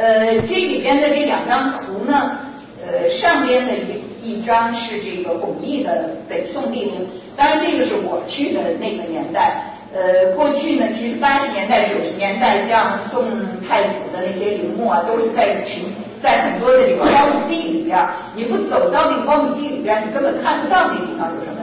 [0.00, 2.38] 呃，这里边的这两张图呢，
[2.82, 3.74] 呃，上边的
[4.22, 7.06] 一一张是这个巩义的北宋帝陵，
[7.36, 9.62] 当然这个是我去的那个年代。
[9.92, 13.24] 呃，过去呢，其实八十年代、九十年代，像宋
[13.68, 15.84] 太祖的那些陵墓啊，都是在群
[16.18, 18.14] 在很多的这个苞米地里边儿。
[18.34, 21.59] 你不走到那个苞米地里边儿，你根本看不到那地方有什么。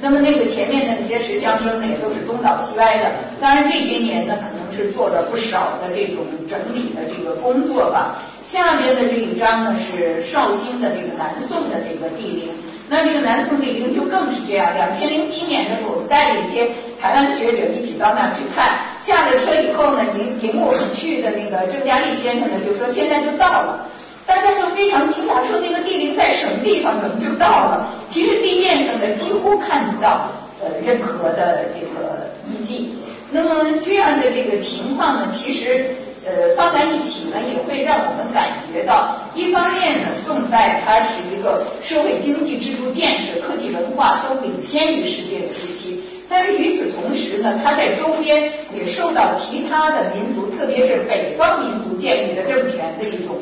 [0.00, 3.12] 那么那个前面的那些石像生呢，也都是东倒西歪的。
[3.40, 8.16] 当然这些年呢，可能是做了不少的这种整理的这个工作吧。
[8.42, 12.48] 下面的这一张呢，是绍兴的这个南宋的这个帝陵。
[12.88, 14.74] 那这个南宋帝陵就更是这样。
[14.74, 16.66] 两千零七年的时候，我们带着一些
[16.98, 18.80] 台湾学者一起到那儿去看。
[18.98, 23.86] 下了车以后呢，领领我们去的那个郑嘉立先生呢，就说现在就到了。
[24.26, 27.88] 大家就非常惊讶，说那个帝陵在什么地方，怎么就到了？
[28.08, 30.30] 其实地面上呢，几乎看不到
[30.62, 32.94] 呃任何的这个遗迹。
[33.30, 35.86] 那么这样的这个情况呢，其实。
[36.22, 53.38] 呃，放在一起呢，也会让我们感觉到，一方面呢，宋代它是一个社会经济制度建设、科技文化都领先于世界的时期，但是与此同时呢，它在周边也受到其他的民族，特别是北方民族建立的政权的一种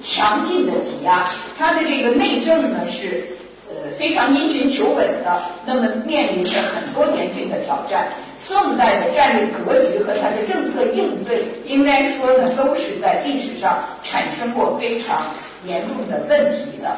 [0.00, 3.24] 强劲的挤压，它的这个内政呢是
[3.68, 8.08] 呃非常因循求稳的，那么面临着很多严峻的挑战。
[8.38, 15.26] 宋代的战略格局和它的政策应对，应该说呢，都是在历史上产生过非常
[15.66, 16.96] 严重的问题的。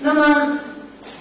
[0.00, 0.58] 那么，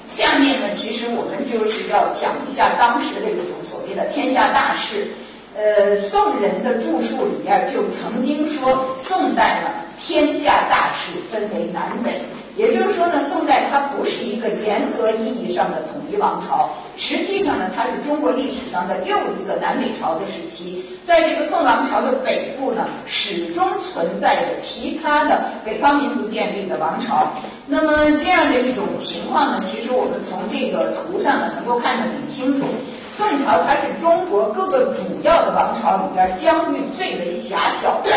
[0.09, 5.07] 下面呢，其实我们就是要讲一下当时的一种所谓的天下大势。
[5.53, 9.69] 呃，宋人的著述里边就曾经说，宋代呢，
[10.03, 12.21] 天下大势分为南北。
[12.57, 20.85] 也就是说呢，宋代它不是一个严格意义上的统一王朝，实际上呢，它是中国历史上的又一个南北朝的时期。
[21.01, 27.31] 在这个宋王朝的北部呢，始终存在着其他的北方民族建立的王朝。
[27.65, 32.67] 那么这样的一种情况呢，其实我们从这个图上呢，能够看得很清楚。
[33.13, 38.11] 宋朝它是中国各个主要的王朝里边疆域最为狭小的。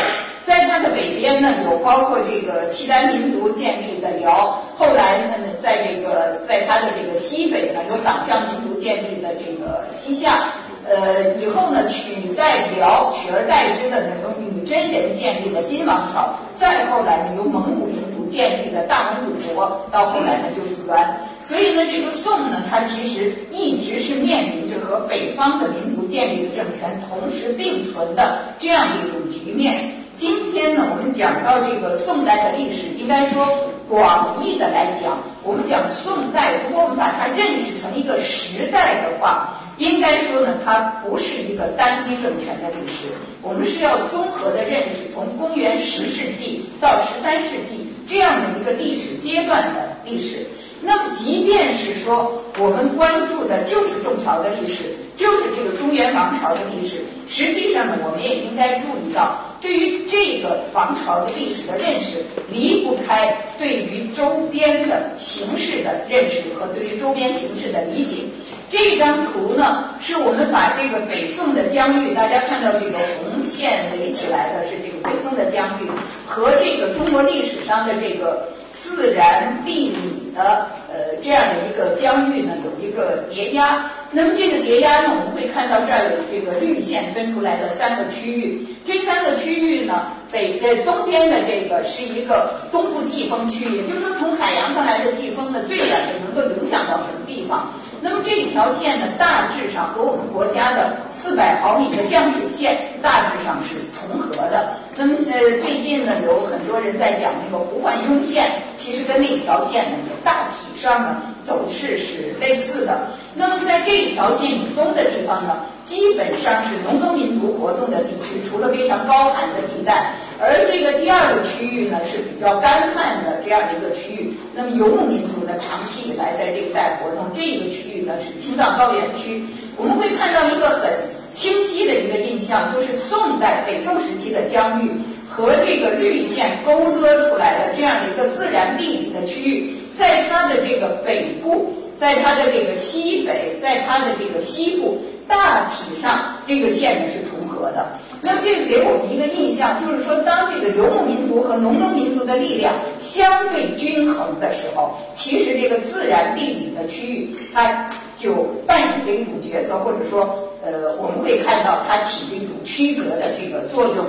[0.44, 10.53] 在它的北边呢，有包括这个契丹民族建立的辽；后来呢，在这个在它的这个西北呢，有党项民族建立的这个西夏；
[10.87, 21.16] 呃，以后呢，取代辽，取而代之的呢，有女真人建立的金王朝；再后来呢，由蒙古民族建立的大蒙古国；到后来呢，就是元。
[21.43, 29.91] 所以呢，这个宋呢，它其实一直是面临着和北方的民族建立的政权同时并存的这样一种局面。
[30.17, 33.47] 今天呢，我们讲到这个宋代的历史，应该说
[33.89, 43.09] 广义的来讲，我们讲宋代，如果我们把它认识成一个时代的话，应该说呢，它不是一个单一政权的历史，
[43.43, 50.47] 我们是要综合的认识，从公元十世纪到十三世纪这样的一个历史阶段的历史。
[50.84, 54.84] 那么，即便是说我们关注的就是宋朝的历史，
[55.17, 59.39] 就是这个中原王朝的历史，实际上呢，我们也应该注意到。
[59.61, 68.25] 对于这个王朝的历史的认识，离不开对于周边的形势的认识和对于周边形势的理解。
[68.69, 75.89] 这张图呢，是我们把这个北宋的疆域，大家看到这个红线围起来的是这个北宋的疆域，
[76.27, 78.47] 和这个中国历史上的这个
[78.77, 83.91] 自然地理的呃这样的一个疆域呢，有一个叠压。
[84.11, 88.67] 那么这个叠压呢，我们会看到这儿有这个绿线分出来的三个区域。
[88.85, 97.73] 这三个区域呢，北呃东边的这个是一个东部季风区，也就是说从海洋上来的季风呢，最远的能够影响到什么地方？
[98.05, 104.77] 那么这一条线呢，大致上和我们国家的四百毫米的降水线大致上是重合的。
[104.95, 113.09] 那么呃最近呢，有很多人在讲那个胡焕庸线，其实跟那条线呢有，大体上呢走势是类似的。
[113.34, 124.35] 那么在这一条线以东的地方呢，基本上是农耕民族活动的地区，除了非常高寒的地带，而这个第二个区域呢是比较干旱的这样的一个区域。
[124.55, 129.43] 那么游牧民族呢，长期以来在这一带活动，这个区域呢是青藏高原区。
[129.76, 130.93] 我们会看到一个很
[131.35, 134.93] 清晰的一个印象，就是宋代北宋时期的疆域
[135.29, 141.73] 和这个绿线勾勒出来的这样的一个自然地理的区域，在它的这个北部。
[141.96, 147.87] 在它的这个西北，在它的这个西部，大体上这个线呢是重合的。
[148.20, 164.05] 那么这个给我们一个印象，就是说，当这个游牧民族和农耕民族的力量相对均衡的时候，其实这个自然地理的区域，它就扮演这种角色，或者说，呃，我们会看到它起着一种曲折的这个作用。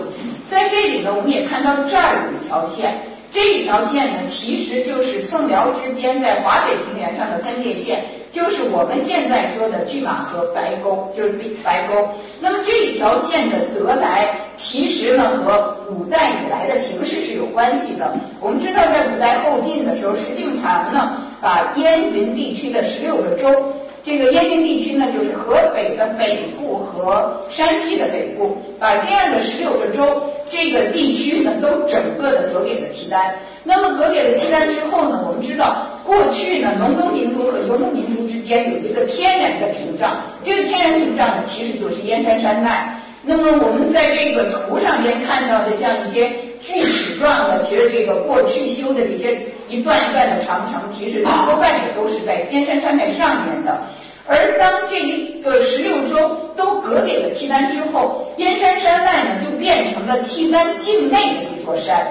[0.47, 2.95] 在这里呢，我们也看到这儿有一条线，
[3.35, 8.01] 这一条线呢，其实就是宋辽之间在华北平原上的分界线，
[8.31, 12.07] 就是我们现在说的拒马河白沟，就是白沟。
[12.39, 18.13] 那么这一条线的得来，其实呢和五代以来的形势是有关系的。
[18.39, 23.53] 我们知道，在五代后晋的时候，石敬瑭呢把燕云地区的十六个州。
[24.05, 33.35] 这个燕云地区呢，就是河北的北部和山西的北部，把这样的十六个州这个地区呢，都整个的割给了契丹。
[33.63, 43.01] 那么割给了契丹之后呢，我们知道过去呢，农耕民族和游牧民族之间有一个天然的屏障，这个天然屏障呢，其实就是燕山山脉。
[43.27, 46.29] 那么我们在这个图上边看到的，像一些
[46.61, 49.35] 锯齿状的，其实这个过去修的这些
[49.67, 53.81] 一段一段的长城，其实多半也都是在燕山山脉上面的。
[54.27, 62.05] 而当这一个十六州都割给了契丹之后，燕山山脉呢就变成了契丹境内的一座山。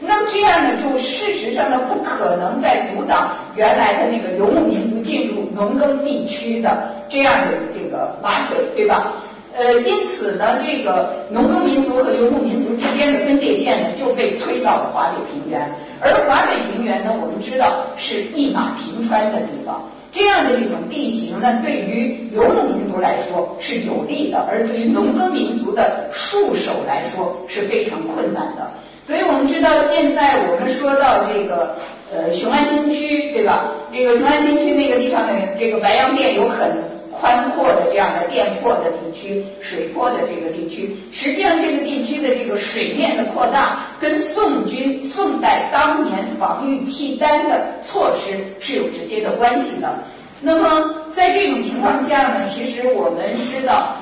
[0.00, 9.12] 那么这样呢，就事实上呢不可能再阻挡原来的那个游牧民族进入农耕地区的这样的这个马腿，对吧？
[9.56, 15.68] 呃，因此呢，这个农耕民族和游牧民族之间的分界线呢就被推到了华北平原。
[16.00, 19.82] 而华北平原呢，我们知道是一马平川的地方。
[20.18, 28.68] 这样的一种地形呢，对于游牧民族来说是有利的，而对于农耕民族的戍守来说是非常困难的。
[29.06, 31.76] 所以我们知道，现在我们说到这个
[32.12, 33.72] 呃雄安新区，对吧？
[33.94, 36.97] 这个雄安新区那个地方的这个白洋淀有很。
[37.20, 49.98] 宽阔的这样的甸坡的地区，水坡的这个地区，实际上这个地区的这个水面的扩大，跟宋军宋代当年防御契丹的措施是有直接的关系的。
[50.40, 53.96] 那么在这种情况下呢，其实我们知道，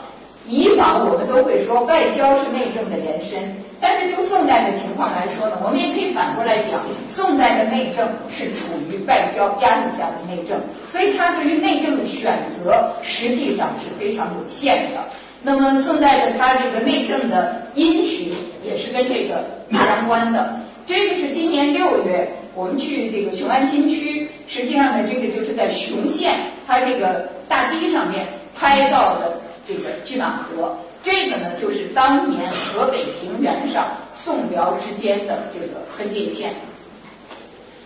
[0.46, 3.38] 以往我们都会说外交是内政的延伸。
[3.80, 10.58] 但是就宋代的情况来说呢，我们也可以反过来讲，宋代的内政是处于外交压力下的内政，
[10.88, 15.04] 所以他对于内政的选择实际上是非常有限的。
[15.42, 18.32] 那么宋代的他这个内政的因循
[18.64, 20.58] 也是跟这个相关的。
[20.86, 26.32] 这个是今年六月我们去这个雄安新区，实际上呢，这个就是在雄县
[26.66, 28.26] 它这个大堤上面
[28.58, 30.74] 拍到的这个拒马河。
[31.06, 36.52] 这个呢，就是当年河北平原上宋辽之间的这个分界线。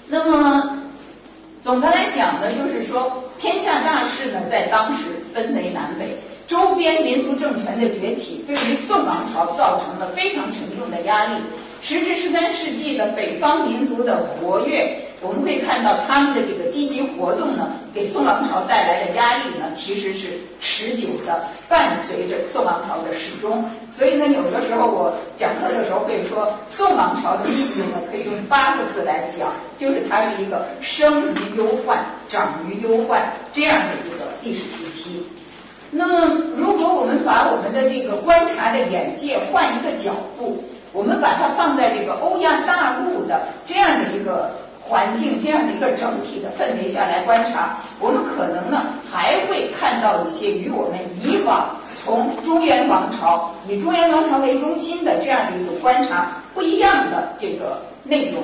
[0.08, 0.82] 那么，
[1.62, 11.34] 总的来讲呢，就是说，天下大势呢，在当时分为南北，周边民族政权的崛起，对于宋王朝造成了非常沉重的压力。
[11.82, 20.28] 时至十三世纪的北方民族的活跃，我们会看到他们的这个积极活动呢，给宋王朝带来的压力呢，其实是
[20.61, 23.64] 持久的，伴随着宋王朝的始终。
[23.90, 35.22] 所以呢，有的时候我讲课的时候会说，宋王朝的历史呢，可以用八个字来讲，就是它是一个生于忧患、长于忧患这样的一个历史时期。
[35.90, 44.52] 那么，如果我们把我们的这个观察的眼界换一个角度，我们把它放在这个欧亚大陆的这样的一个
[44.90, 58.42] 环境、这样的一个整体的氛围下来观察，我们可能呢还会看到一些与我们以往从中原王朝以中原王朝为中心的这样的一种观察不一样的这个内容。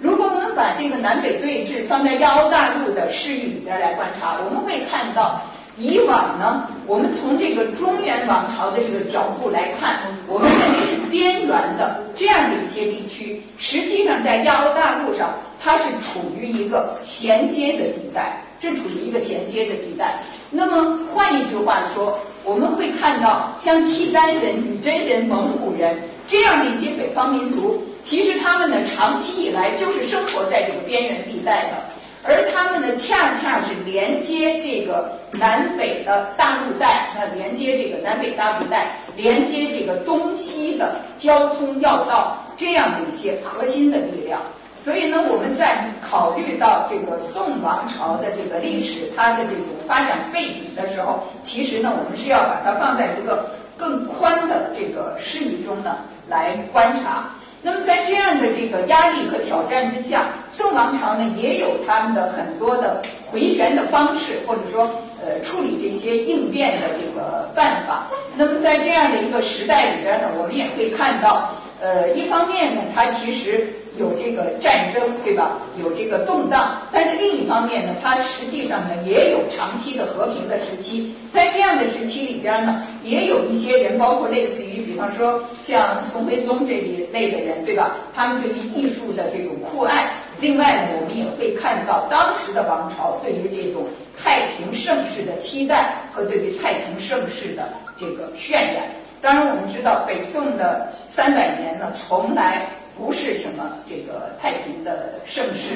[0.00, 5.42] 如果我们把这个南北对峙放在亚欧大陆的视域里边来观察，我们会看到。
[5.78, 11.48] 以往呢，我们从这个中原王朝的这个角度来看，我们认为是边缘
[11.78, 20.18] 的这样的一些地区，实际上在亚欧大陆上，它是处于一个衔接的地带，这处于一个衔接的地带。
[20.50, 31.91] 那么换一句话说，我们会看到像契丹人、女真人、蒙古人这样的一些北方民族，其实他们呢长期以来就是生活在这个边缘地带的。
[32.24, 44.40] 而他们呢，恰恰是连接这个南北的大陆带，那连接这个南北大陆带，连接这个东西的交通要道，这样的一些核心的力量。
[44.84, 55.98] 所以呢，我们在考虑到这个宋王朝的这个历史，它的这种发展背景的时候，其实呢，我们是要把它放在一个更宽的这个视域中呢
[56.28, 57.30] 来观察。
[57.64, 63.00] 那么在这样的这个压力和挑战之下，宋王朝呢也有他们的很多的
[63.30, 64.90] 回旋的方式，或者说
[65.24, 68.08] 呃处理这些应变的这个办法。
[68.36, 71.50] 那么在这样的一个时代里边呢，我们也会看到，
[71.80, 75.58] 呃，一方面呢，它其实有这个战争，对吧？
[75.82, 81.14] 有这个动荡，但是另一方面呢，它实际上呢也有长期的和平的时期。
[81.30, 87.96] 在这样的时期里边呢，也有一些人，包括类似于，比方说像宋徽宗这一类的人，对吧？
[88.14, 90.10] 他们对于艺术的这种酷爱。
[90.40, 93.86] 另外呢，我们也会看到当时的王朝对于这种
[94.18, 98.88] 太平盛世的期待和对于太平盛世的这个渲染。
[99.20, 102.68] 当然，我们知道北宋的三百年呢，从来
[103.02, 105.74] 不是什么这个太平的盛世。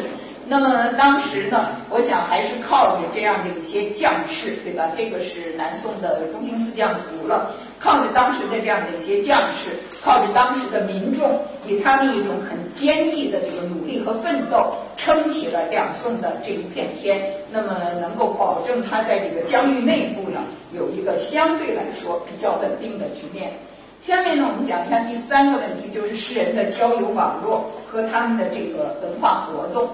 [0.48, 4.92] 那么当时呢，我想还是靠着这样的一些将士，对吧？
[4.96, 7.50] 这个是南宋的中兴四将图了。
[7.80, 9.70] 靠着当时的这样的一些将士，
[10.04, 17.20] 靠着当时的民众，以他们一种很坚毅的这个努力和奋斗，撑起了两宋的这一片天。
[17.50, 20.38] 那么能够保证他在这个疆域内部呢？
[20.72, 23.50] 有一个相对来说比较稳定的局面。
[24.00, 29.88] 下面呢，我们讲一下第三个问题，就是诗人的交友网络和他们的这个文化活动。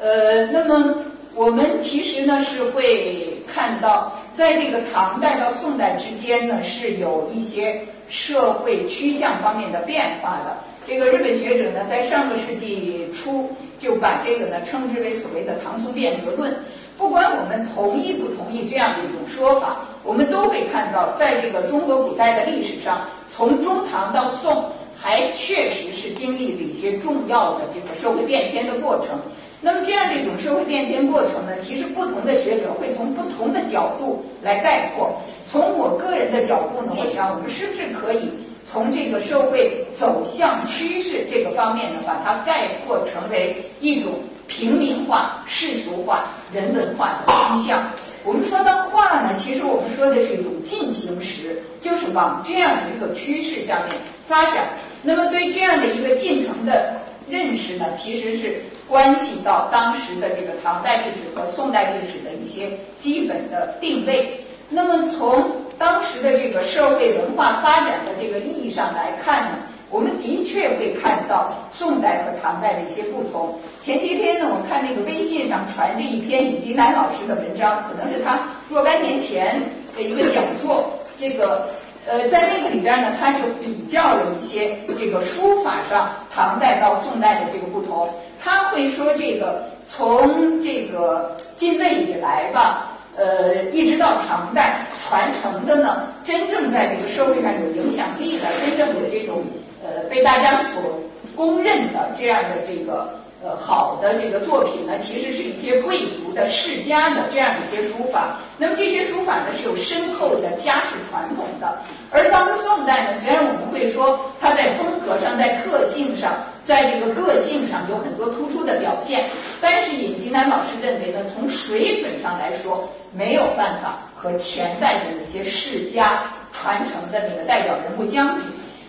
[0.00, 0.94] 呃，那么
[1.34, 10.56] 我们其实呢是会看到，在这个唐代到宋代之间呢，是有一些社会趋向方面的变化的。
[10.86, 16.54] 这个日本学者呢，在上个世纪初就把这个呢称之为所谓的唐宋变革论。
[16.96, 19.76] 不管我们同意不同意这样的一种说法，
[20.08, 24.64] 我们都会看到，在这个中国古代的历史上，从中唐到宋，
[24.96, 29.20] 还确实是经历了一些重要的这个社会变迁的过程。
[29.60, 35.20] 那么这样的一种社会变迁过程呢，其实不同的学者会从不同的角度来概括。
[35.44, 38.30] 从我个人的角度呢，我想我们是不是可以
[38.64, 44.14] 从这个社会走向趋势这个方面呢，把它概括成为一种。
[44.50, 46.24] 平民化、世俗化、
[46.54, 47.82] 人文化的倾向。
[48.28, 54.68] 我们说到化呢，其实我们说的是一种进行时，就是往这样的一个趋势下面发展。
[55.02, 56.92] 那么对这样的一个进程的
[57.26, 62.68] 认识呢，其实是关系到当时的这个唐代历史和宋代历史的一些
[62.98, 64.38] 基本的定位。
[64.68, 69.56] 那么从当时的这个社会文化发展的这个意义上来看呢？
[69.90, 73.58] 我们的确会看到宋代和唐代的一些不同。
[73.80, 79.62] 前些天呢，我看那个微信上传着一篇尹吉南老师的文章，可能是他若干年前
[79.96, 80.92] 的一个讲座。
[81.18, 81.70] 这个
[82.06, 88.08] 呃，在那个里边呢，他就比较了一些这个书法上唐代到宋代的这个不同。
[88.40, 99.42] 他会说，这个从这个晋魏以来吧，呃，一直到唐代传承的呢，真正在这个社会上有影响力的，真正的这种。
[99.82, 101.00] 呃，被大家所
[101.36, 108.36] 公认的这样的这个呃好的这个作品呢，其实是一些贵族的世家的这样的一些书法。
[108.56, 111.78] 那么这些书法呢是有深厚的家世传统的。
[112.10, 119.26] 而到了宋代呢，虽然我们会说它在风格上、在特性上、在这个个性上有很多突出的表现，
[119.60, 128.46] 但是尹吉南老师认为呢，从水准上来说，没有办法和前代的那些世家传承的那个代表人物相比。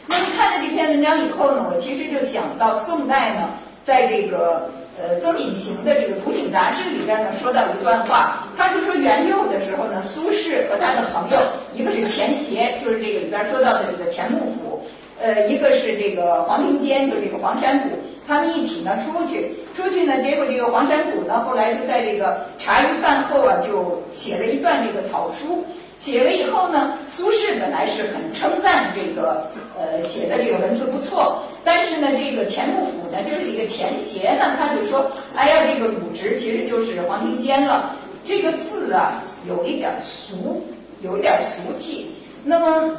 [0.10, 3.48] 那么看了这篇文章以后呢，我其实就想到宋代呢，
[3.84, 4.68] 在这个
[5.00, 11.38] 呃曾敏行的这个《古醒杂志》里边呢，说到一段话，他就说元佑的时候呢，苏轼和他的朋友，
[11.75, 14.82] 一个是钱协，就是这个里边说到的这个钱穆府，
[15.22, 17.89] 呃，一个是这个黄庭坚，就是这个黄山谷，
[18.28, 25.63] 他们一起呢出去，出去呢，结果这个黄山谷呢，后来就在这个茶余饭后啊，就写了一段这个草书。
[26.00, 37.95] 写了以后呢，苏轼本来是很称赞这个呃写的这个文字不错，但是呢，这个钱穆府呢，就是一个钱斜呢，他就说，哎呀，这个鲁直其实就是黄庭坚了，
[38.25, 40.62] 这个字啊有一点俗，
[41.01, 42.12] 有一点俗气，
[42.43, 42.95] 那么。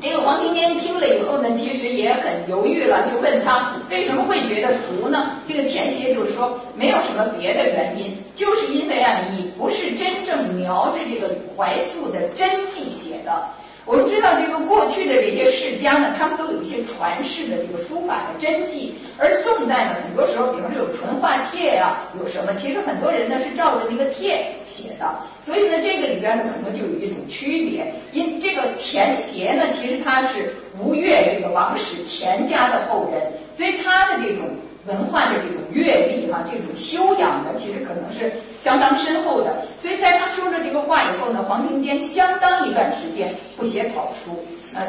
[0.00, 5.36] 这个黄庭坚听了以后呢，其实也很犹豫了，就问他为什么会觉得俗呢？
[5.46, 13.46] 这个钱协就是说没有什么别的原因，就是因为啊，你不是真正描着这个怀素的真迹写的。
[13.90, 27.92] 我们知道这个过去的这些世家呢，他们都有一些传世的这个书法的真迹，而宋代呢，很多时候，比方说有淳化帖呀，有什么，其实很多人呢是照着那个帖写的，所以呢，这个里边呢可能就有一种区别。
[28.12, 33.20] 因这个钱协呢，其实他是吴越这个王室钱家的后人，
[33.56, 34.48] 所以他的这种。
[34.90, 39.62] 文化的这种阅历哈，这种修养呢，其实可能是相当深厚的。
[39.78, 44.44] 所以在他说了这个话以后呢，黄庭坚相当一段时间不写草书。
[44.74, 44.82] 呃，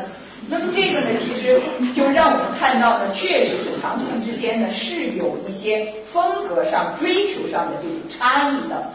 [0.50, 1.60] 那么这个呢，其实
[1.94, 8.92] 就让我们看到呢，确实是唐宋之间呢是有一些风格上、追求上的这种差异的。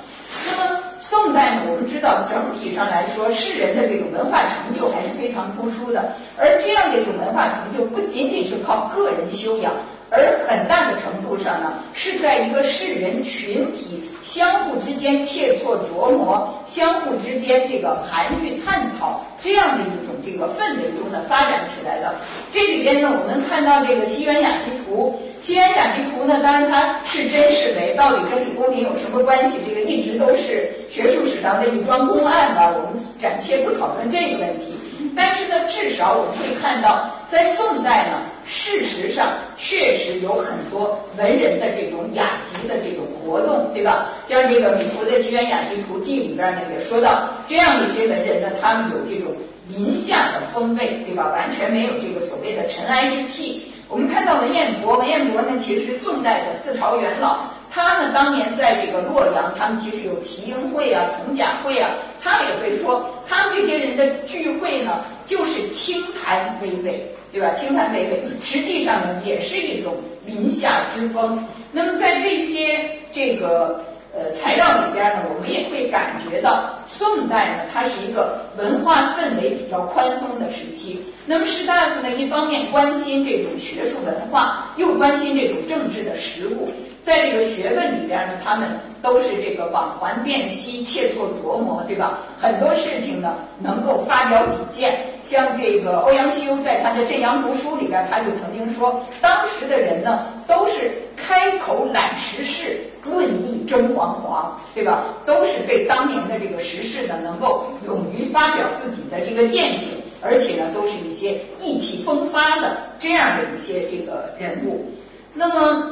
[0.46, 0.82] 那么。
[0.98, 9.70] 宋代呢，我们知道整体上来说，士人的这种文化成就还是非常突出的，而这样的一种文化成就不仅仅是靠个人修养。
[10.10, 22.14] 而很大的程度上呢，是在一个世人群体相互之间切磋琢磨、相互之间这个含蓄探讨这样的一种这个氛围中呢发展起来的。
[22.52, 29.58] 这里边呢，我们看到这个西园雅集图，西园雅集图呢，当然它是真是伪，到底跟李公麟有什么关系？
[29.68, 34.75] 这个一直都是学术史上的一桩公案吧，我们暂且不讨论这个问题。
[35.16, 44.08] 但是呢，至少我们会看到，在宋代呢，事实上确实有很多文人的这种雅集的这种活动，对吧？
[44.28, 49.34] 像这个米芾的《西园雅集图记》里边呢，也说到这样一些文人呢，他们有这种
[49.68, 51.28] 林下的风味，对吧？
[51.32, 53.72] 完全没有这个所谓的尘埃之气。
[53.88, 57.38] 我们看到文彦博，文彦博呢，其实是宋代的四朝元老。
[57.76, 61.90] 他们，当年在这个洛阳，他们其实有题英会啊、从甲会啊，
[62.22, 66.94] 他们也会说，他们这些人的聚会呢，就是清谈娓娓，
[67.30, 67.52] 对吧？
[67.52, 71.44] 清谈娓娓，实际上呢，也是一种林下之风。
[71.70, 72.80] 那么在这些
[73.12, 73.84] 这个
[74.16, 81.04] 呃材料里边呢，我们也会感觉到，宋代呢，它是一个文化氛围比较宽松的时期。
[81.26, 86.70] 那么士大夫呢，一方面关心这种学术文化，又关心这种政治的实务。
[87.06, 88.68] 在这个学问里边呢，他们
[89.00, 92.18] 都是这个往还辨析、切磋琢磨，对吧？
[92.36, 94.98] 很多事情呢，能够发表己见。
[95.24, 105.04] 像这个欧阳修在他的《镇阳读书》里边，他就曾经说，当时的人呢，都是开口揽时事，论议争煌煌，对吧？
[105.24, 109.86] 都是对当年的这个时事呢，能够勇于发表自己的这个见解，
[110.20, 114.84] 而且呢，都是一些意气风发的这样的一些这个人物。
[115.32, 115.88] 那么。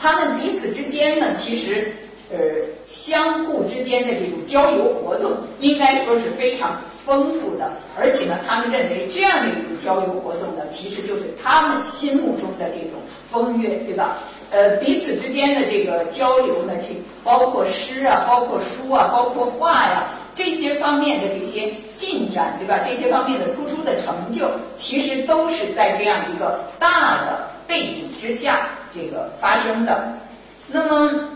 [0.00, 1.92] 他们彼此之间呢，其实，
[2.32, 2.38] 呃，
[2.86, 7.70] 相互之间的这种交流活动，应该说是非常丰富的。
[7.98, 12.98] 而且呢，他们认为这样的一种交流活动呢，其实就是他们心目中的这种
[13.30, 14.16] 风月，对吧？
[14.50, 22.80] 呃，彼此之间的这个交流呢，去包括诗啊，包括书啊，包括画呀，这些方面的这些进展，对吧？
[22.88, 28.66] 这些方面的突出的成就，其实都是在这样一个大的背景之下。
[28.92, 30.12] 这个发生的，
[30.68, 31.28] 那么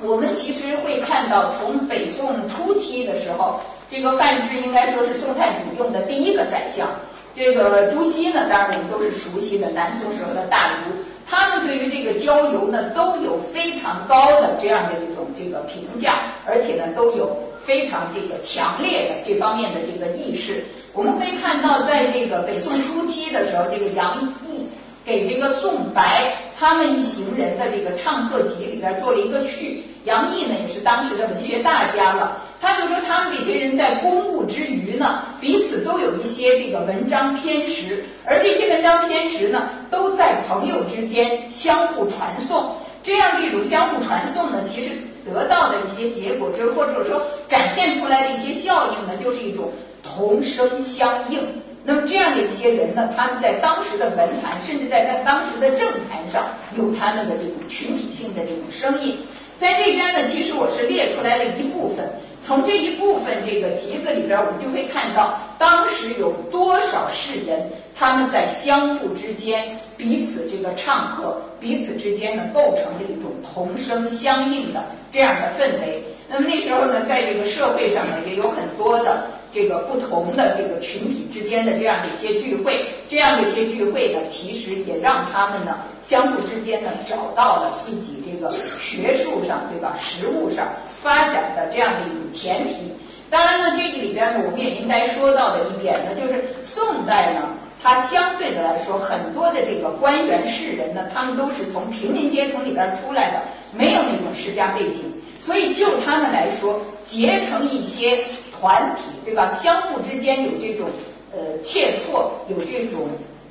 [0.00, 6.88] 我们其实会看到，从北宋初期的时候，这个范质应该说是宋太祖用的第一个宰相。
[7.34, 10.92] 这个朱熹呢，当然我们都是熟悉的南宋时候的大儒，
[11.28, 20.64] 他们对于这个交游呢，都有非常高的这样的一种这个评价，而且呢，都有非常这个强烈的这方面的这个意识。
[20.92, 24.66] 我们会看到，在这个北宋初期的时候，这个杨毅。
[25.10, 29.82] 给这个宋白他们一行人的这个唱和集里边做了一个序。
[30.04, 42.76] 杨毅呢也是当时的文学大家了，他就说他们这些人在公务之余呢，彼此都有一些这个文章偏识，而这些文章偏识呢，都在朋友之间相互传送。
[43.02, 44.90] 这样的一种相互传送呢，其实
[45.26, 49.72] 得到的一些结果，就是或者说展现出来的一些效应呢，就是一种
[50.04, 51.40] 同声相应。
[51.82, 59.16] 那么这样的一些人呢，他们在当时的文坛，甚至在在当时的政坛上，有他们的这种群体性的这种声音。
[59.56, 62.06] 在这边呢，其实我是列出来了一部分。
[62.42, 76.02] 从这一部分这个集子里边，我们就会看到当时有多少世人，他们在相互之间彼此这个唱和，彼此之间呢，构成了一种同声相应的这样的氛围。
[76.28, 79.26] 那么那时候呢，在这个社会上呢，也有很多的。
[79.52, 90.68] 这个不同的这个群体之间的这样的一些聚会，这样的一些聚会呢，其实也让他们呢相互之间呢找到了自己这个学术上对吧、实务上
[91.02, 92.92] 发展的这样的一种前提。
[93.28, 97.48] 当然呢，这个里边呢，我们也应该说到的一点呢，就是宋代呢，
[97.82, 105.00] 它相对的来说，很多的这个官员士人呢，他们都是从平民阶层里边出来的，没有那种世家背景，
[105.40, 108.18] 所以就他们来说，结成一些。
[108.60, 109.48] 团体对吧？
[109.48, 110.86] 相互之间有这种
[111.32, 113.08] 呃切磋，有这种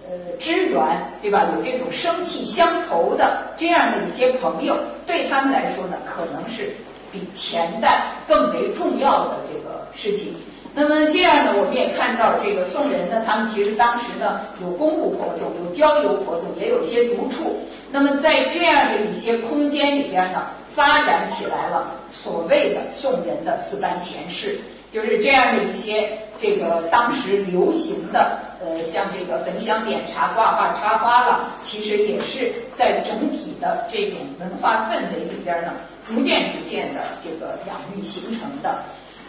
[0.07, 0.79] 呃支援
[1.21, 1.47] 对吧？
[1.55, 6.75] 有这种生气相投的这样的一些朋友，对他们来说呢，可能是
[7.11, 10.35] 比钱代更为重要的这个事情。
[10.75, 17.57] 那么这样呢，我们也看到这个宋人呢，他们其实当时呢有公务活动，有郊游活动，也有些独处。
[17.91, 20.45] 那么在这样的一些空间里边呢，
[20.75, 24.59] 发展起来了所谓的宋人的四般闲事。
[24.91, 35.73] 就是这样的一些这个当时流行的，呃，像这个焚香点茶、挂画插花了，其实也是在整体的这种文化氛围里边呢，
[36.05, 38.83] 逐渐逐渐的这个养育形成的。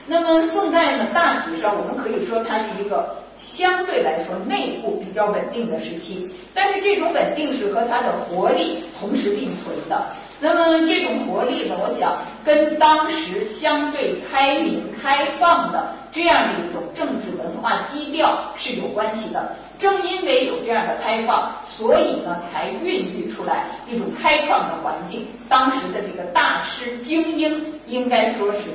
[0.06, 10.06] 那么宋代呢，大体上我们可以说它是一个相对来说内部比较稳定的时期，但是这种稳定是和它的活力同时并存的。
[10.40, 19.56] 那么这种活力呢，我想跟当时相对开明开放的这样的一种政治文化基调是有关系的。
[19.78, 25.26] 正因为有这样的开放，所以呢，才孕育出来一种开创的环境。
[25.48, 28.68] 当时的这个大师精英，应该说是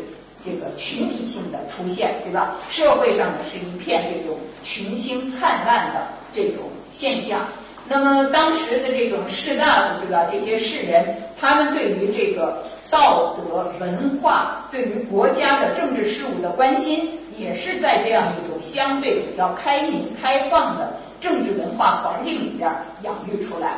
[0.44, 2.56] 这个群体性的出现，对吧？
[2.70, 7.40] 社会上呢是一片这种群星灿烂的这种现象。
[7.88, 10.26] 那么当时的这种士大夫，对吧？
[10.32, 17.10] 这些士人，他们对于这个道德文化，对于国家的政治事务的关心。
[17.38, 23.74] 也是在这样一种相对比较开明、开放的政治文化环境里边养育出来。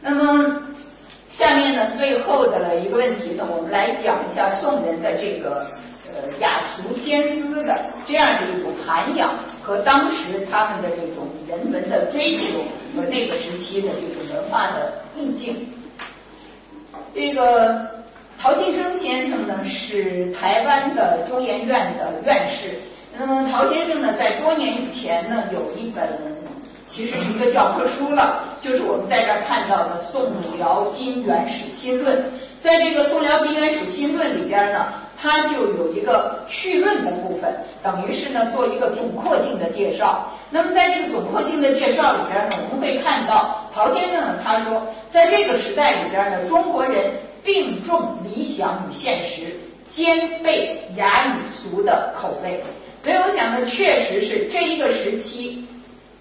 [0.00, 0.60] 那么，
[1.28, 5.68] 下面呢，最后的一个问题呢，我们来讲一下宋人的这个
[6.08, 9.30] 呃雅俗兼资的这样的一种涵养
[9.62, 12.46] 和当时他们的这种人文的追求
[12.96, 15.72] 和那个时期的这种文化的意境。
[17.14, 17.99] 这个。
[18.42, 22.70] 陶金生先生呢是台湾的中研院的院士。
[23.18, 26.08] 那么陶先生呢，在多年以前呢，有一本
[26.86, 32.16] 其实是一个教科书了，就是我们在这儿看到的《宋辽金元史新论》。
[32.60, 34.86] 在这个《宋辽金元史新论》里边呢，
[35.20, 40.26] 它就有一个序论的部分，等于是呢做一个总括性的介绍。
[40.48, 47.12] 那么在这个总括性的介绍里边呢，我们会看到陶先生呢他说，在这个时代里边呢，中国人。
[47.44, 49.54] 并重理想与现实，
[49.88, 52.62] 兼备雅与俗的口味。
[53.02, 55.66] 所以我想呢，确实是这一个时期，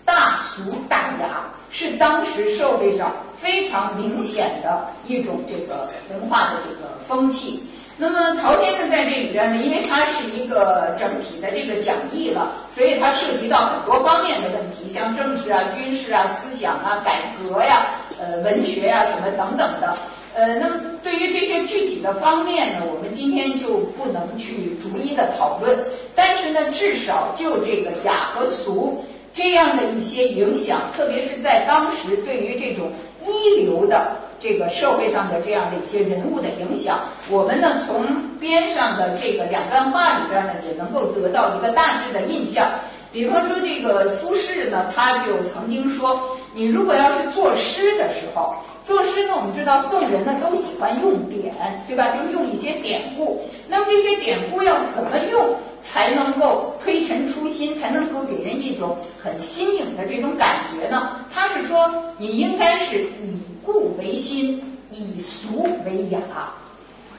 [0.06, 7.64] 大俗大雅是当时社会上非常明显的一种这个文化的这个风气。
[8.02, 19.98] 那么陶先生在这里边呢，因为他是一个整体的这个讲义了，所以他涉及到很多方面的问题，像政治啊、军事啊、思想啊、改革呀、呃、文学呀什么等等的。
[20.40, 25.78] 呃，那么对于这些具体的方面呢，我们今天就不能去逐一的讨论。
[26.16, 32.90] 但是呢，至少就这个雅和俗这样的一些影响，特别是在当时对于这种
[33.22, 38.06] 一流的这个社会上的这样的一些人物的影响，我们呢从
[38.40, 42.66] 边上的这个两段话里边呢，也能够得到一个大致的印象。
[43.12, 46.18] 比方说，这个苏轼呢，他就曾经说，
[46.54, 48.56] 你如果要是作诗的时候。
[48.84, 51.54] 作诗呢，我们知道宋人呢都喜欢用典，
[51.88, 52.10] 对吧？
[52.10, 53.42] 就是用一些典故。
[53.68, 61.26] 那么这些典故要怎么用才能够推陈出新，才能够给人一种很新颖的这种感觉呢？
[61.32, 64.62] 他是说，你应该是以故为新，
[64.92, 66.20] 以俗为雅。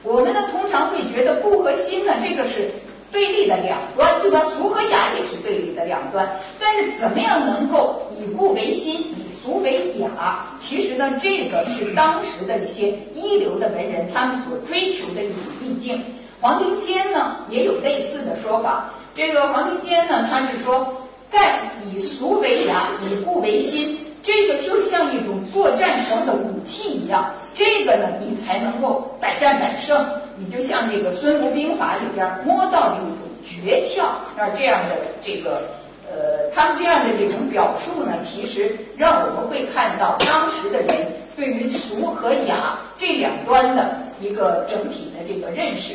[0.03, 2.69] 我们呢通常会觉得故和新呢，这个是。
[3.11, 4.41] 对立的两端，对吧？
[4.41, 6.29] 俗和雅也是对立的两端。
[6.59, 10.47] 但是怎么样能够以故为新，以俗为雅？
[10.59, 16.01] 其实呢，这个是当时的一些一流的文人他们所追求的一种意境。
[16.39, 18.89] 黄庭坚呢也有类似的说法。
[19.13, 20.91] 这个黄庭坚呢，他是说，
[21.29, 23.97] 盖以俗为雅，以故为新。
[24.23, 29.99] 这个就像一种作战时候的武器一样，这个呢，你才能够百战百胜。
[30.37, 34.03] 你就像这个《孙吴兵法》里边摸到的一种诀窍，
[34.39, 35.61] 啊，这样的这个，
[36.09, 45.93] 呃，他们这样的这种表述呢，其实让我们会看到当时的人对于俗和雅这两端的一个整体的这个认识。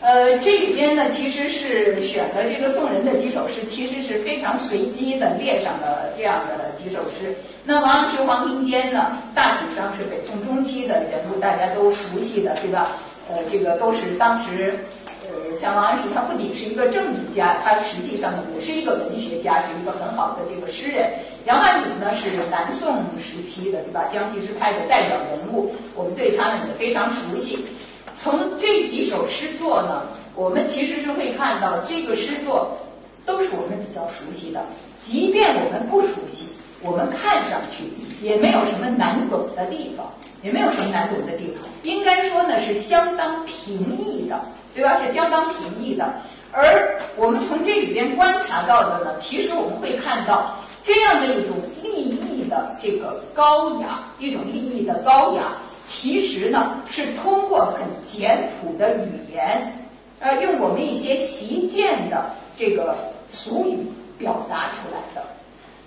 [0.00, 7.34] 呃，这里边呢，其实是选的这个宋人的几首诗，其实是非常随机的列上的这样的几首诗。
[7.64, 12.92] 那王安石、黄庭坚呢，大体上是北宋中期的人物，大家都熟悉的，对吧？
[13.28, 14.78] 呃，这个都是当时，
[15.22, 21.10] 呃，像王安石，他不仅是一个政治家，他实际上也是一个文学家，是一个很好的这个诗人。
[21.44, 24.04] 杨万里呢，是南宋时期的，对吧？
[24.12, 27.66] 江西诗派的代表人物，我们对他们也非常熟悉。
[28.14, 30.02] 从这几首诗作呢，
[30.34, 32.76] 我们其实是会看到这个诗作
[33.24, 34.64] 都是我们比较熟悉的，
[34.98, 36.48] 即便我们不熟悉，
[36.80, 37.84] 我们看上去
[38.22, 40.06] 也没有什么难懂的地方，
[40.42, 41.68] 也没有什么难懂的地方。
[41.82, 44.40] 应该说呢，是相当平易的，
[44.74, 44.96] 对吧？
[45.04, 46.12] 是相当平易的。
[46.52, 55.56] 而我们从这里边观察到的呢，其实我们会看到这样的一种立意的这个高雅，一种立意的高雅。
[55.86, 59.72] 其实呢，是通过很简朴的语言，
[60.20, 62.96] 呃，用我们一些习见的这个
[63.30, 63.78] 俗语
[64.18, 65.26] 表达出来的。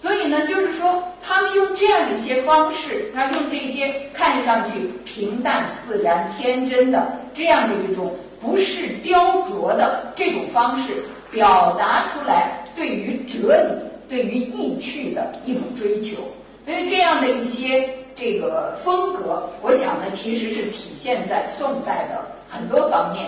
[0.02, 16.18] 所以呢，就是说，他们用这样的一些方式，他用这些看上去平淡自然、天真的这样的一种不是雕琢的这种方式，表达出来对于哲理、对于意趣的一种追求。
[16.66, 23.28] 所以这样的一些这个风格，我想呢，其实是体现在宋代的很多方面。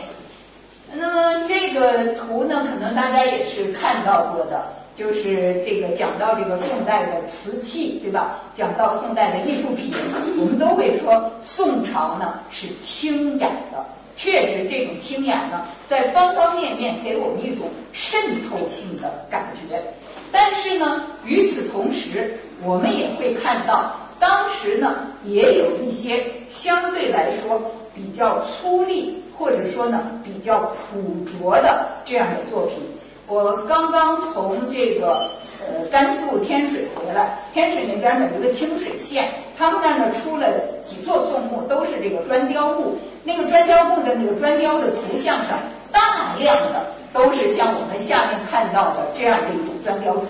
[0.92, 4.64] 那么这个图呢，可能大家也是看到过的，
[4.96, 8.40] 就是这个讲到这个宋代的瓷器，对吧？
[8.54, 9.92] 讲到宋代的艺术品，
[10.40, 13.86] 我们都会说宋朝呢是清雅的。
[14.16, 19.82] 确实，这种清雅呢，在方方面面给我们一种渗透性的感觉。
[20.32, 27.60] 但是呢，与此同时，我们也会看到，当时呢也有一些相对来说
[27.96, 29.14] 比较粗粝。
[29.36, 32.78] 或者说呢，比较朴拙的这样的作品。
[33.34, 35.28] 我刚刚从这个
[35.60, 40.48] 呃甘肃天水回来，天水那边呢有一个清水县，他们那儿呢出了
[40.86, 42.96] 几座宋墓，都是这个砖雕墓。
[43.24, 45.58] 那个砖雕墓的那个砖雕的图像上，
[45.92, 50.28] 大量的都是像我们下面看到的这样的一种砖雕图，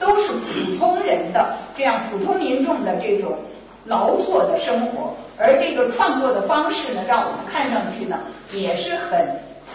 [0.00, 3.36] 都是普通人的这样普通民众的这种
[3.84, 5.14] 劳作的生活。
[5.38, 8.18] 而这个创作的方式呢，让我们看上去呢。
[8.52, 9.26] 也是很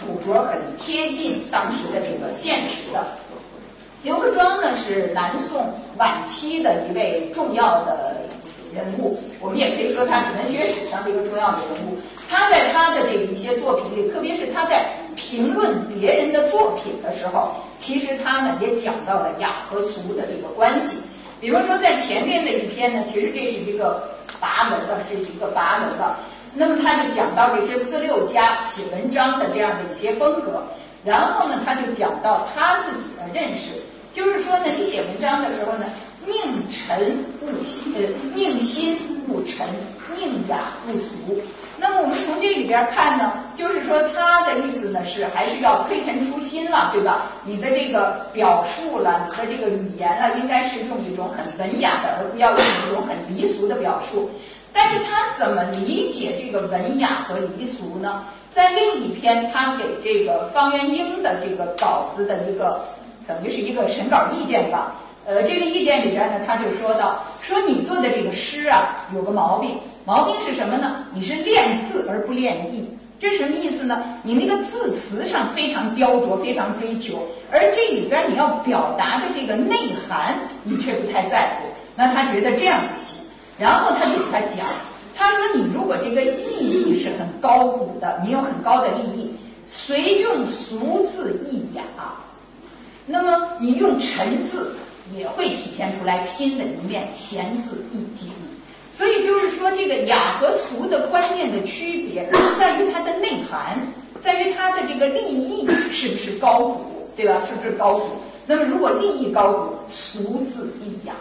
[0.06, 3.04] 古拙、很贴近当时的这个现实的。
[4.02, 8.16] 刘克庄呢是南宋晚期的一位重要的
[8.74, 11.96] 人物，我们也可以说他是文学史上的一个重要的人物。
[12.28, 20.96] 他在他的这个一些作品里，特别是他在评论别人的作品的时候，其实他呢也讲到了雅和俗的这个关系。
[21.40, 26.16] 比如说在前面的一篇呢，其实这是一个跋文的，这是一个跋文的。
[26.54, 30.62] 那么他就讲到这些四六家写文章的这样的一些风格，
[31.04, 33.72] 然后呢，他就讲到他自己的认识，
[34.14, 35.86] 就是说呢，你写文章的时候呢，
[36.26, 36.34] 宁
[36.70, 38.02] 沉勿心，呃，
[38.34, 39.66] 宁心勿沉，
[40.14, 41.16] 宁雅勿俗。
[41.78, 47.32] 那么我们从这里边看呢，就是说他的意思呢是还是要推陈出新了，对吧？
[47.44, 54.30] 你的这个表述了，你的这个语言了，应该是用一种很文雅的，而不要用一种很离俗的表述。
[54.72, 58.24] 但是他怎么理解这个文雅和离俗呢？
[58.50, 62.84] 在另一篇他给这个方元英的这个稿子的一个
[63.26, 64.94] 等于是一个审稿意见吧。
[65.24, 71.04] 呃，这个意见里边呢，他就说到说你做的这个诗啊，有个毛病，毛病是什么呢？
[71.14, 74.02] 你是练字而不练意，这什么意思呢？
[74.22, 81.68] 你那个字词上非常雕琢，非常追求，而这里边你要表达的这个内涵，你却不太在乎。
[81.94, 83.21] 那他觉得这样不行。
[83.58, 84.66] 然后他就给他讲，
[85.14, 89.36] 他说：“你如果这个意义是很高古的，你有很高的立意，
[89.66, 91.82] 随用俗字易雅，
[93.06, 94.74] 那么你用陈字
[95.14, 98.30] 也会体现出来新的一面，闲字易景。
[98.90, 103.78] 所以就是说，这个雅和俗的关键的区别在于它的内涵，
[104.18, 107.42] 在于它的这个立意是不是高古，对吧？
[107.46, 108.08] 是不是高古？
[108.46, 111.12] 那么如果立意高古，俗字易雅。”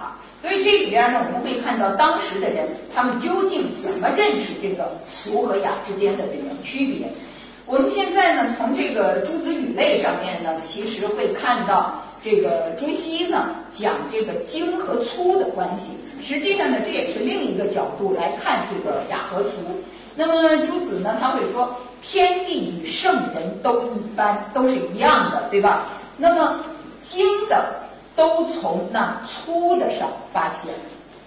[0.41, 7.07] 所以这里边呢，我们会看到当时的人他们究竟怎么认识这个俗和雅之间的这个区别。
[7.67, 15.91] 我们现在呢，从这个诸子语类上面呢，其实会看到这个朱熹呢讲这个精和粗的关系。
[16.23, 19.59] 实际上呢，这也是另一个角度来看这个雅和俗。
[20.15, 25.87] 那么朱子呢，他会说天地与圣人都一般，都是一样的，对吧？
[26.17, 26.59] 那么
[27.03, 27.73] 精的。
[28.21, 30.71] 都从那粗的上发现，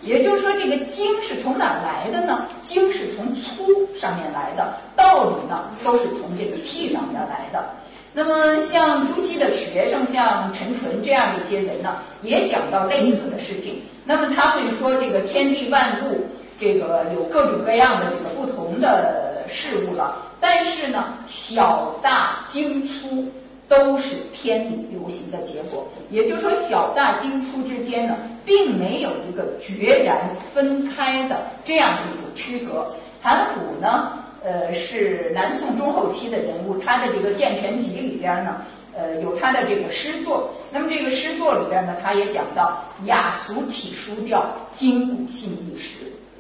[0.01, 2.47] 也就是说，这个精是从哪儿来的呢？
[2.65, 3.65] 精是从粗
[3.99, 7.69] 上面来的，道理呢都是从这个气上面来的。
[8.13, 13.83] 那么，像朱熹的学生，像陈纯这样的一些人呢，也讲到类似的事情。
[14.05, 16.25] 那么他会说，这个天地万物，
[16.61, 23.27] 这个有各种各样的这个不同的事物了，但是呢，小大精粗。
[23.67, 32.87] 都是天理流行的结果，也就是说，小大精粗之间呢，并没有一个决然分开的这样的一种区隔。
[33.21, 34.13] 韩虎呢，
[34.45, 38.63] 呃，是南宋中后期的人物，他的这个《健全集》里边呢，
[38.97, 40.49] 呃，有他的这个诗作。
[40.71, 45.97] 那么这个诗作里边呢，他也讲到雅俗起书调，今古信一时。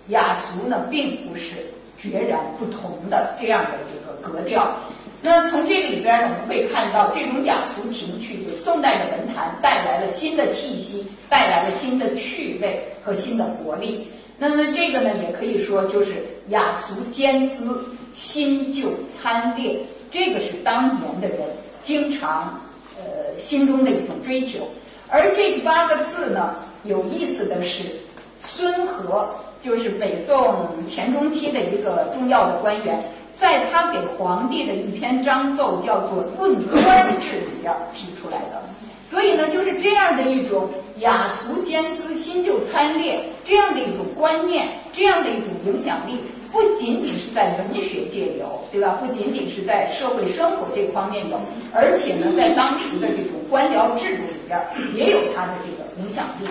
[0.08, 1.54] 雅俗呢，并不是
[1.98, 4.76] 决然不同的这样的这个格调。
[5.26, 14.06] 那从这个里边呢，我们会看到这种雅俗情趣给宋代的文坛带来了新的气息，带来了新的趣味和新的活力。
[14.36, 16.16] 那么这个呢，也可以说就是
[16.48, 17.82] 雅俗兼资，
[18.12, 19.78] 新旧参列，
[20.10, 21.38] 这个是当年的人
[21.80, 22.60] 经常
[22.98, 23.02] 呃
[23.38, 24.68] 心中的一种追求。
[25.08, 27.84] 而这八个字呢，有意思的是，
[28.38, 29.26] 孙和
[29.62, 33.02] 就是北宋前中期的一个重要的官员，
[33.34, 38.62] 在他给皇帝的一篇章奏叫做《论官制》里边提出来的。
[39.06, 40.68] 所以呢，就是这样的一种
[41.00, 46.18] 雅俗兼资、新旧参列这样的一种观念，这样的一种影响力，
[46.50, 48.98] 不仅仅是在文学界有，对吧？
[49.00, 51.38] 不仅仅是在社会生活这方面有，
[51.74, 54.58] 而且呢，在当时的这种官僚制度里边
[54.94, 56.48] 也有它的这个影响力。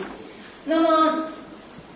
[0.63, 1.25] 那么，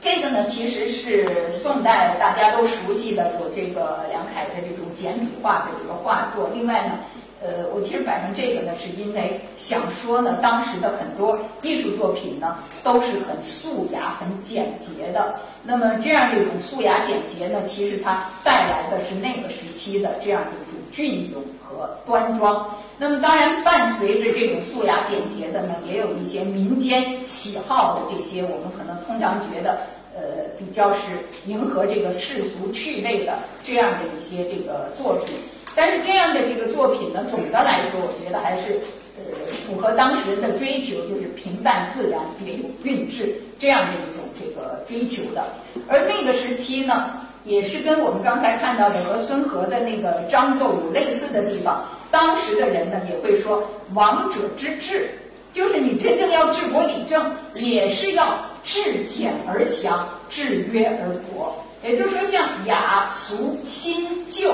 [0.07, 6.49] 这个呢，其实是宋代大家都熟悉的，有这个梁楷的这种简笔画的这个画作。
[6.53, 6.99] 另外呢。
[7.39, 15.35] 呃，我其实摆上这个呢，是因为想说呢，当时的很多艺术作品呢，都是很素雅、很简洁的。
[15.61, 22.65] 那么这样的一种素雅简洁呢，其实它带来的是那个时期的这样的一种隽永和端庄。
[22.97, 29.81] 那么当然，伴随着这种素雅简洁的呢，也有一些民间喜好的这些，我们可能通常觉得，
[30.15, 30.99] 呃，比较是
[31.45, 35.35] 迎合这个世俗趣味的这样的一些这个作品。
[35.75, 38.79] 但是这样的这个作品呢，总的来说，我觉得还是
[39.15, 39.23] 呃
[39.67, 45.45] 符合当时人的追求，就是平淡自然、别有韵致这样的一种这个追求的。
[45.87, 47.11] 而那个时期呢，
[47.47, 51.83] 也是跟我们刚才看到的和孙和的那个章奏有类似的地方。
[52.11, 55.09] 当时的人呢，也会说王者之治，
[55.51, 61.55] 就是你真正要治国理政，也是要治简而详，制约而博。
[61.83, 64.51] 也就是说，像雅俗新旧。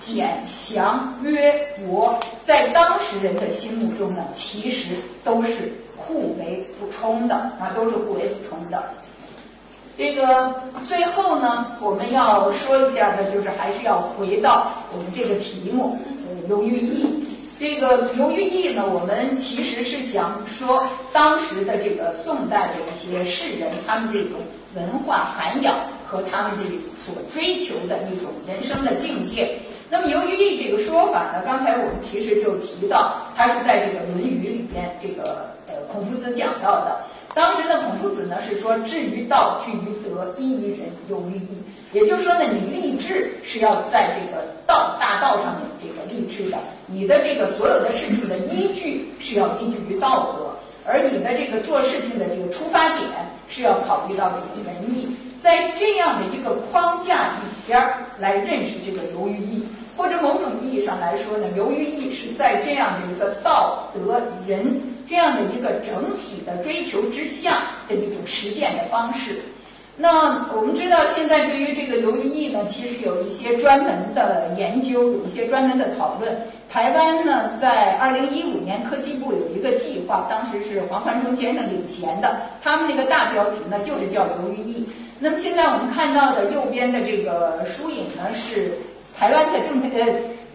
[0.00, 8.84] 简详约博，在当时人的心目中呢，其实都是互为补充的啊，都是互为补充的。
[9.96, 10.52] 这个
[10.84, 15.96] 最后呢，我们要说一下的，就是还是要回到我们这个题目
[16.48, 17.24] “刘寓意”。
[17.60, 24.40] 这个刘寓意呢，我们其实是想说，当时的这个宋代的一些士人，他们这种
[24.74, 25.76] 文化涵养
[26.08, 26.64] 和他们这
[27.00, 29.56] 所追求的一种人生的境界。
[29.88, 37.04] 那么，由于这个说法呢，刚才我们其实就提到，它是在这个《论语》里边，这个呃孔夫子讲到的。
[37.34, 41.48] 当时的孔夫子呢是说：“志于道，据于德，依于仁，由于义。”
[41.92, 53.08] 也就是说呢，你立志是要在这个道大道上面这个立志的，你的这个所有的事情的依据是要依据于道德，而你的这个做事情的这个出发点
[53.48, 55.16] 是要考虑到这个仁义。
[55.38, 57.86] 在这样的一个框架里边
[58.18, 59.64] 来认识这个由于义，
[59.96, 69.42] 或者某种意义上来说呢，由于义是在这样的一个道德人这样的一个整体的追求之下的一种实践的方式。
[69.96, 76.36] 那我们知道，现在对于这个刘云逸呢，其实有一些专门的研究，有一些专门的讨论。
[76.68, 84.84] 台湾呢，在二零一五年科技部有一个计划，当时是黄宽松先生领衔的，他们那个大标题呢就是叫刘云逸。
[85.20, 88.76] 那么现在我们看到的右边的这个疏影呢，是
[89.16, 90.12] 台湾的政呃，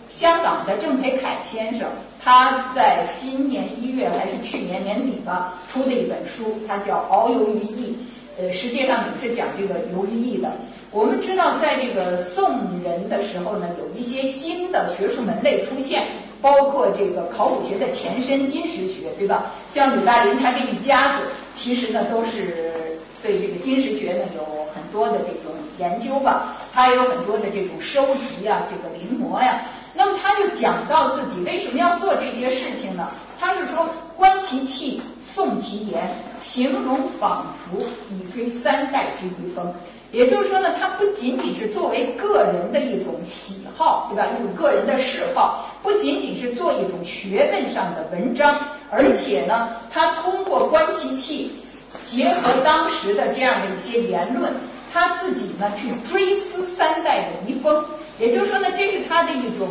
[0.10, 1.88] 香港的郑培凯先生，
[2.19, 7.95] 他在今年一月还是去年年底吧出的一本书，它叫《遨游于义》，
[8.41, 10.52] 呃，实际上也是讲这个游于义的。
[10.91, 12.50] 我们知道，在这个宋
[12.84, 16.04] 人的时候呢，有一些新的学术门类出现，
[16.41, 19.52] 包括这个考古学的前身金石学，对吧？
[19.72, 24.60] 像吕大林他这一家子，其实呢都是对这个金石学呢有。
[24.72, 29.62] 很多的这种研究吧，他有很多的这种收集啊，这个临摹呀。
[30.00, 33.10] 那么他就讲到自己为什么要做这些事情呢？
[33.38, 33.86] 他是说
[34.16, 36.10] 观其气，诵其言，
[36.42, 39.74] 形容仿佛，以追三代之遗风。
[40.14, 44.26] 也就是说呢，他不仅仅是作为个人的一种喜好，对吧？
[44.40, 48.58] 一种个人的嗜好，不仅仅是做一种学问上的文章，
[48.90, 51.52] 而且呢，他通过观其气。
[52.06, 54.54] 结合当时的这样的一些言论，
[54.94, 57.84] 他自己呢去追思三代的遗风，
[58.18, 59.68] 也就是说呢，这是他的一种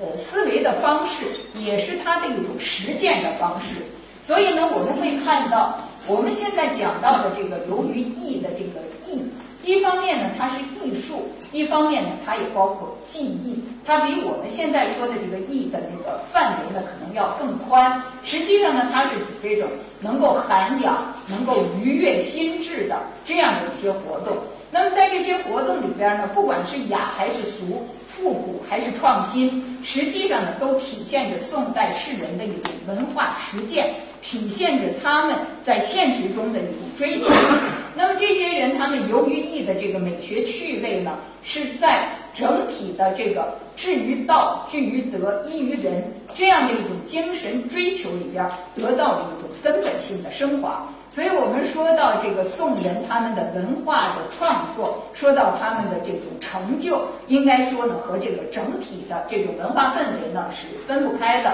[0.00, 1.24] 呃思维的方式，
[1.60, 3.76] 也是他的一种实践的方式。
[4.22, 9.22] 所以呢，我们会看到我们现在讲到的这个由于艺的这个艺，
[9.62, 18.02] 一方面呢它是艺术，一方面呢它也包括技艺，它比我们现在说的这个艺的那个范围呢可能要更宽。
[18.24, 19.68] 实际上呢，它是指这种。
[20.02, 24.34] 能够涵养、能够愉悦心智的这样的一些活动。
[24.70, 37.26] 那么在这些活动里边呢，不管是雅还是俗、复古还是创新，实际上呢，都体现着宋代士人的一种文化实践，体现着他们在现实中的一种追求。
[37.94, 50.86] 那么这些人，他们由于义意的这个美学趣味呢，是在整体的这个至于道、聚于德、依于人这样的一种精神追求里边得到的一种根本性的升华。
[51.10, 61.52] 所以我们说到这个宋人他们的文化的创作，说到他们的这种成就，应该说呢和这个整体的这种文化氛围呢是分不开的。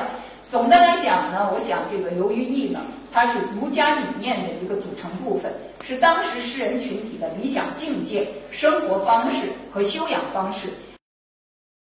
[0.50, 2.80] 总的来讲呢，我想这个游于义呢，
[3.12, 5.50] 它是儒家理念的一个组成部分，
[5.82, 10.68] 是当时诗人群体的理想境界、生活方式和修养方式。